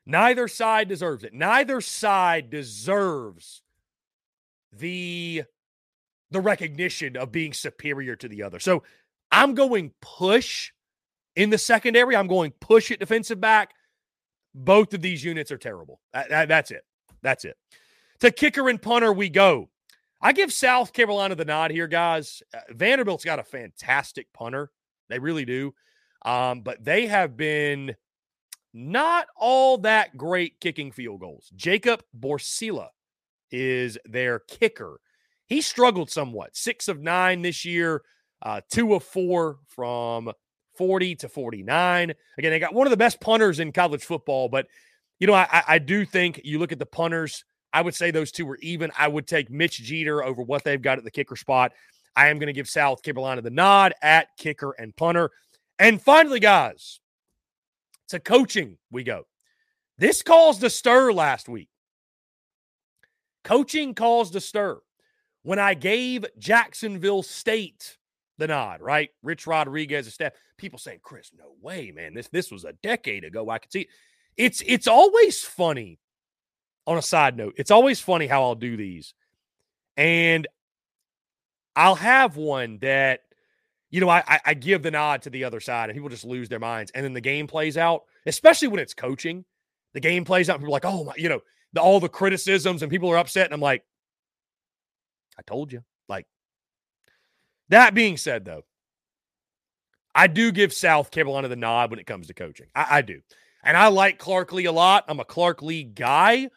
Neither 0.05 0.47
side 0.47 0.89
deserves 0.89 1.23
it. 1.23 1.33
Neither 1.33 1.81
side 1.81 2.49
deserves 2.49 3.61
the 4.79 5.43
the 6.31 6.41
recognition 6.41 7.15
of 7.15 7.31
being 7.31 7.53
superior 7.53 8.15
to 8.15 8.27
the 8.27 8.43
other. 8.43 8.59
So 8.59 8.83
I'm 9.31 9.55
going 9.55 9.93
push 10.01 10.71
in 11.35 11.49
the 11.49 11.57
secondary. 11.57 12.15
I'm 12.15 12.27
going 12.27 12.51
push 12.59 12.91
at 12.91 12.99
defensive 12.99 13.39
back. 13.39 13.73
Both 14.53 14.93
of 14.93 15.01
these 15.01 15.23
units 15.23 15.51
are 15.51 15.57
terrible. 15.57 16.01
That, 16.13 16.29
that, 16.29 16.47
that's 16.47 16.71
it. 16.71 16.83
That's 17.21 17.45
it. 17.45 17.55
To 18.19 18.31
kicker 18.31 18.67
and 18.67 18.81
punter 18.81 19.13
we 19.13 19.29
go. 19.29 19.69
I 20.21 20.33
give 20.33 20.51
South 20.51 20.93
Carolina 20.93 21.35
the 21.35 21.45
nod 21.45 21.71
here, 21.71 21.87
guys. 21.87 22.41
Uh, 22.53 22.59
Vanderbilt's 22.71 23.23
got 23.23 23.39
a 23.39 23.43
fantastic 23.43 24.27
punter. 24.33 24.71
They 25.09 25.19
really 25.19 25.45
do. 25.45 25.73
Um, 26.25 26.61
but 26.61 26.83
they 26.83 27.05
have 27.05 27.37
been 27.37 27.95
not 28.73 29.27
all 29.35 29.77
that 29.79 30.17
great 30.17 30.59
kicking 30.59 30.91
field 30.91 31.21
goals. 31.21 31.51
Jacob 31.55 32.03
Borcila 32.19 32.87
is 33.51 33.97
their 34.05 34.39
kicker. 34.39 34.99
He 35.45 35.62
struggled 35.62 36.10
somewhat. 36.10 36.55
Six 36.55 36.88
of 36.88 37.01
nine 37.01 37.41
this 37.41 37.63
year, 37.65 38.03
uh, 38.41 38.62
two 38.69 38.93
of 38.93 39.03
four 39.03 39.60
from 39.67 40.31
40 40.77 41.15
to 41.15 41.29
49. 41.29 42.13
Again, 42.38 42.51
they 42.51 42.60
got 42.60 42.73
one 42.73 42.88
of 42.88 42.91
the 42.91 42.97
best 42.97 43.19
punters 43.19 43.60
in 43.60 43.71
college 43.71 44.03
football, 44.03 44.49
but 44.49 44.67
you 45.19 45.27
know, 45.27 45.33
I, 45.33 45.63
I 45.67 45.79
do 45.79 46.05
think 46.05 46.41
you 46.43 46.60
look 46.60 46.71
at 46.71 46.79
the 46.79 46.86
punters, 46.86 47.43
I 47.73 47.81
would 47.81 47.95
say 47.95 48.12
those 48.12 48.31
two 48.31 48.45
were 48.45 48.60
even. 48.62 48.91
I 48.97 49.07
would 49.07 49.27
take 49.27 49.49
Mitch 49.49 49.81
Jeter 49.81 50.23
over 50.23 50.41
what 50.41 50.63
they've 50.63 50.81
got 50.81 50.97
at 50.97 51.03
the 51.03 51.12
kicker 51.12 51.36
spot. 51.36 51.73
I 52.15 52.29
am 52.29 52.39
going 52.39 52.47
to 52.47 52.53
give 52.53 52.69
South 52.69 53.03
Carolina 53.03 53.41
the 53.41 53.49
nod 53.49 53.93
at 54.01 54.29
kicker 54.38 54.71
and 54.71 54.95
punter. 54.95 55.31
And 55.79 56.01
finally, 56.01 56.39
guys, 56.39 56.99
to 58.10 58.19
coaching 58.19 58.77
we 58.91 59.03
go. 59.03 59.27
This 59.97 60.21
caused 60.21 60.63
a 60.63 60.69
stir 60.69 61.12
last 61.12 61.49
week. 61.49 61.69
Coaching 63.47 63.93
caused 63.93 64.36
a 64.36 64.41
stir 64.41 64.77
when 65.43 65.57
I 65.57 65.73
gave 65.73 66.25
Jacksonville 66.38 67.23
State 67.23 67.97
the 68.38 68.47
nod, 68.47 68.81
right? 68.81 69.10
Rich 69.23 69.47
Rodriguez, 69.47 70.05
a 70.05 70.12
staff. 70.12 70.33
People 70.57 70.79
saying, 70.79 70.99
Chris, 71.01 71.31
no 71.33 71.53
way, 71.62 71.93
man. 71.95 72.13
This 72.13 72.27
this 72.27 72.51
was 72.51 72.65
a 72.65 72.73
decade 72.83 73.23
ago. 73.23 73.49
I 73.49 73.60
could 73.60 73.71
see. 73.71 73.88
It's 74.36 74.62
it's 74.65 74.86
always 74.86 75.43
funny. 75.43 75.99
On 76.88 76.97
a 76.97 77.01
side 77.01 77.38
note, 77.38 77.53
it's 77.57 77.71
always 77.71 78.01
funny 78.01 78.27
how 78.27 78.43
I'll 78.43 78.55
do 78.55 78.75
these, 78.75 79.13
and 79.95 80.45
I'll 81.73 81.95
have 81.95 82.36
one 82.36 82.79
that 82.79 83.21
you 83.89 84.01
know, 84.01 84.10
I, 84.10 84.41
I 84.45 84.53
give 84.55 84.83
the 84.83 84.91
nod 84.91 85.21
to 85.21 85.29
the 85.29 85.45
other 85.45 85.62
side 85.62 85.89
and 85.89 85.95
people 85.95 86.10
just 86.10 86.25
lose 86.25 86.49
their 86.49 86.60
minds. 86.60 86.91
And 86.93 87.05
then 87.05 87.13
the 87.13 87.21
game 87.21 87.47
plays 87.47 87.77
out, 87.77 88.03
especially 88.25 88.67
when 88.67 88.81
it's 88.81 88.93
coaching. 88.93 89.45
The 89.93 90.01
game 90.01 90.25
plays 90.25 90.49
out, 90.49 90.55
and 90.55 90.63
people 90.63 90.73
are 90.73 90.81
like, 90.81 90.86
oh 90.86 91.05
my, 91.05 91.13
you 91.15 91.29
know, 91.29 91.39
the, 91.73 91.82
all 91.82 91.99
the 91.99 92.10
criticisms 92.10 92.82
and 92.82 92.91
people 92.91 93.10
are 93.12 93.17
upset. 93.17 93.45
And 93.45 93.53
I'm 93.53 93.62
like, 93.62 93.84
I 95.38 95.41
told 95.43 95.71
you. 95.71 95.84
Like, 96.08 96.25
that 97.69 97.93
being 97.93 98.17
said, 98.17 98.45
though, 98.45 98.63
I 100.15 100.27
do 100.27 100.51
give 100.51 100.73
South 100.73 101.12
Carolina 101.12 101.47
the 101.47 101.56
nod 101.56 101.91
when 101.91 101.99
it 101.99 102.08
comes 102.08 102.27
to 102.27 102.34
coaching. 102.34 102.67
I, 102.75 102.88
I 102.89 103.01
do. 103.01 103.21
And 103.63 103.75
I 103.75 103.88
like 103.88 104.17
Clark 104.17 104.53
Lea 104.53 104.65
a 104.65 104.71
lot. 104.71 105.06
I'm 105.08 105.19
a 105.19 105.25
Clark 105.25 105.62
Lea 105.62 105.84
guy. 105.84 106.49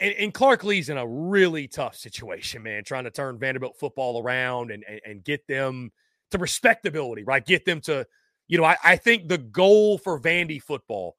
And, 0.00 0.14
and, 0.14 0.34
Clark 0.34 0.64
Lea's 0.64 0.88
in 0.88 0.96
a 0.96 1.06
really 1.06 1.66
tough 1.66 1.96
situation, 1.96 2.62
man, 2.62 2.84
trying 2.84 3.04
to 3.04 3.10
turn 3.10 3.38
Vanderbilt 3.38 3.76
football 3.78 4.22
around 4.22 4.70
and, 4.70 4.84
and, 4.88 5.00
and 5.04 5.24
get 5.24 5.46
them 5.48 5.90
to 6.30 6.38
respectability, 6.38 7.24
right? 7.24 7.44
Get 7.44 7.64
them 7.64 7.80
to, 7.82 8.06
you 8.46 8.56
know, 8.58 8.64
I, 8.64 8.76
I 8.84 8.96
think 8.96 9.28
the 9.28 9.38
goal 9.38 9.98
for 9.98 10.20
Vandy 10.20 10.62
football, 10.62 11.16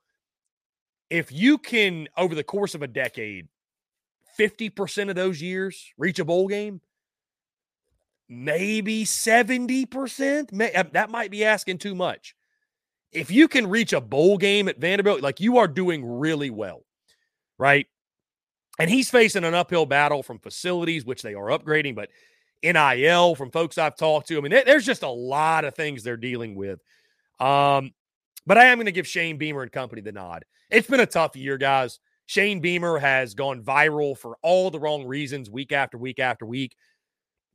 if 1.09 1.31
you 1.31 1.57
can, 1.57 2.07
over 2.17 2.35
the 2.35 2.43
course 2.43 2.75
of 2.75 2.81
a 2.81 2.87
decade, 2.87 3.47
50% 4.39 5.09
of 5.09 5.15
those 5.15 5.41
years 5.41 5.91
reach 5.97 6.19
a 6.19 6.25
bowl 6.25 6.47
game, 6.47 6.81
maybe 8.27 9.05
70%, 9.05 10.51
may, 10.53 10.71
uh, 10.73 10.83
that 10.93 11.09
might 11.09 11.31
be 11.31 11.43
asking 11.43 11.79
too 11.79 11.95
much. 11.95 12.35
If 13.11 13.31
you 13.31 13.47
can 13.47 13.67
reach 13.67 13.91
a 13.91 14.01
bowl 14.01 14.37
game 14.37 14.67
at 14.67 14.79
Vanderbilt, 14.79 15.21
like 15.21 15.39
you 15.39 15.57
are 15.57 15.67
doing 15.67 16.05
really 16.05 16.51
well, 16.51 16.85
right? 17.57 17.87
And 18.77 18.89
he's 18.89 19.09
facing 19.09 19.43
an 19.43 19.55
uphill 19.55 19.87
battle 19.87 20.21
from 20.21 20.39
facilities, 20.39 21.05
which 21.05 21.23
they 21.23 21.33
are 21.33 21.47
upgrading, 21.47 21.95
but 21.95 22.09
NIL 22.63 23.35
from 23.35 23.51
folks 23.51 23.77
I've 23.77 23.97
talked 23.97 24.27
to. 24.27 24.37
I 24.37 24.41
mean, 24.41 24.51
there's 24.51 24.85
just 24.85 25.03
a 25.03 25.09
lot 25.09 25.65
of 25.65 25.75
things 25.75 26.03
they're 26.03 26.17
dealing 26.17 26.55
with. 26.55 26.79
Um, 27.39 27.93
but 28.49 28.57
I 28.57 28.65
am 28.65 28.77
going 28.79 28.87
to 28.87 28.91
give 28.91 29.05
Shane 29.05 29.37
Beamer 29.37 29.61
and 29.61 29.71
company 29.71 30.01
the 30.01 30.11
nod. 30.11 30.43
It's 30.71 30.87
been 30.87 31.01
a 31.01 31.05
tough 31.05 31.35
year, 31.35 31.59
guys. 31.59 31.99
Shane 32.25 32.61
Beamer 32.61 32.97
has 32.97 33.35
gone 33.35 33.61
viral 33.61 34.17
for 34.17 34.37
all 34.41 34.71
the 34.71 34.79
wrong 34.79 35.05
reasons 35.05 35.51
week 35.51 35.71
after 35.71 35.99
week 35.99 36.17
after 36.17 36.47
week. 36.47 36.75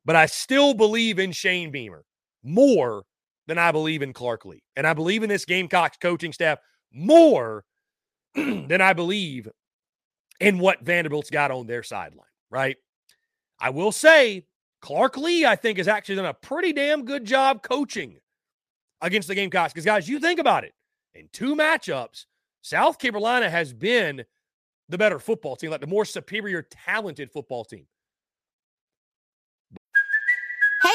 But 0.05 0.15
I 0.15 0.25
still 0.25 0.73
believe 0.73 1.19
in 1.19 1.33
Shane 1.33 1.69
Beamer 1.69 2.05
more 2.43 3.03
than 3.45 3.57
I 3.57 3.73
believe 3.73 4.03
in 4.03 4.13
Clark 4.13 4.45
Lea. 4.45 4.63
And 4.77 4.87
I 4.87 4.93
believe 4.93 5.21
in 5.21 5.27
this 5.27 5.43
Gamecocks 5.43 5.97
coaching 5.97 6.31
staff 6.31 6.59
more 6.93 7.65
than 8.35 8.79
I 8.79 8.93
believe 8.93 9.49
in 10.39 10.59
what 10.59 10.81
Vanderbilt's 10.81 11.29
got 11.29 11.51
on 11.51 11.67
their 11.67 11.83
sideline, 11.83 12.23
right? 12.49 12.77
I 13.59 13.71
will 13.71 13.91
say 13.91 14.45
Clark 14.79 15.17
Lea, 15.17 15.45
I 15.45 15.57
think, 15.57 15.77
has 15.77 15.89
actually 15.89 16.15
done 16.15 16.25
a 16.25 16.33
pretty 16.33 16.71
damn 16.71 17.03
good 17.03 17.25
job 17.25 17.63
coaching 17.63 18.15
against 19.01 19.27
the 19.27 19.35
Gamecocks. 19.35 19.73
Because, 19.73 19.83
guys, 19.83 20.07
you 20.07 20.21
think 20.21 20.39
about 20.39 20.63
it 20.63 20.71
in 21.15 21.29
two 21.31 21.55
matchups, 21.55 22.25
South 22.61 22.99
Carolina 22.99 23.49
has 23.49 23.73
been 23.73 24.23
the 24.89 24.97
better 24.97 25.19
football 25.19 25.55
team, 25.55 25.71
like 25.71 25.81
the 25.81 25.87
more 25.87 26.05
superior, 26.05 26.61
talented 26.61 27.31
football 27.31 27.65
team. 27.65 27.85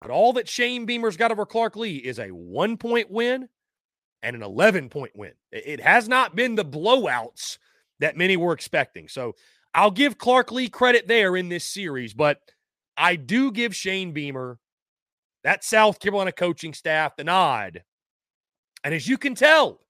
But 0.00 0.10
all 0.10 0.32
that 0.34 0.48
Shane 0.48 0.86
Beamer's 0.86 1.16
got 1.16 1.30
over 1.30 1.44
Clark 1.44 1.76
Lea 1.76 1.96
is 1.96 2.18
a 2.18 2.28
one 2.28 2.76
point 2.76 3.10
win 3.10 3.48
and 4.22 4.36
an 4.36 4.42
11 4.42 4.88
point 4.88 5.12
win. 5.14 5.32
It 5.52 5.80
has 5.80 6.08
not 6.08 6.34
been 6.34 6.54
the 6.54 6.64
blowouts 6.64 7.58
that 8.00 8.16
many 8.16 8.36
were 8.36 8.52
expecting. 8.52 9.08
So 9.08 9.34
I'll 9.74 9.90
give 9.90 10.18
Clark 10.18 10.50
Lea 10.50 10.68
credit 10.68 11.06
there 11.06 11.36
in 11.36 11.48
this 11.48 11.64
series, 11.64 12.14
but 12.14 12.40
I 12.96 13.16
do 13.16 13.52
give 13.52 13.74
Shane 13.74 14.12
Beamer, 14.12 14.58
that 15.44 15.64
South 15.64 16.00
Carolina 16.00 16.32
coaching 16.32 16.74
staff, 16.74 17.16
the 17.16 17.24
nod. 17.24 17.82
And 18.84 18.94
as 18.94 19.08
you 19.08 19.16
can 19.16 19.34
tell, 19.34 19.80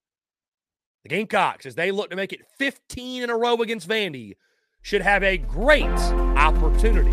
the 1.02 1.08
Gamecocks, 1.08 1.66
as 1.66 1.74
they 1.74 1.90
look 1.90 2.10
to 2.10 2.16
make 2.16 2.32
it 2.32 2.42
15 2.58 3.22
in 3.22 3.30
a 3.30 3.36
row 3.36 3.56
against 3.56 3.88
Vandy, 3.88 4.34
should 4.82 5.02
have 5.02 5.22
a 5.22 5.38
great 5.38 5.84
opportunity 5.84 7.10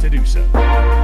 to 0.00 0.10
do 0.10 0.24
so. 0.26 1.03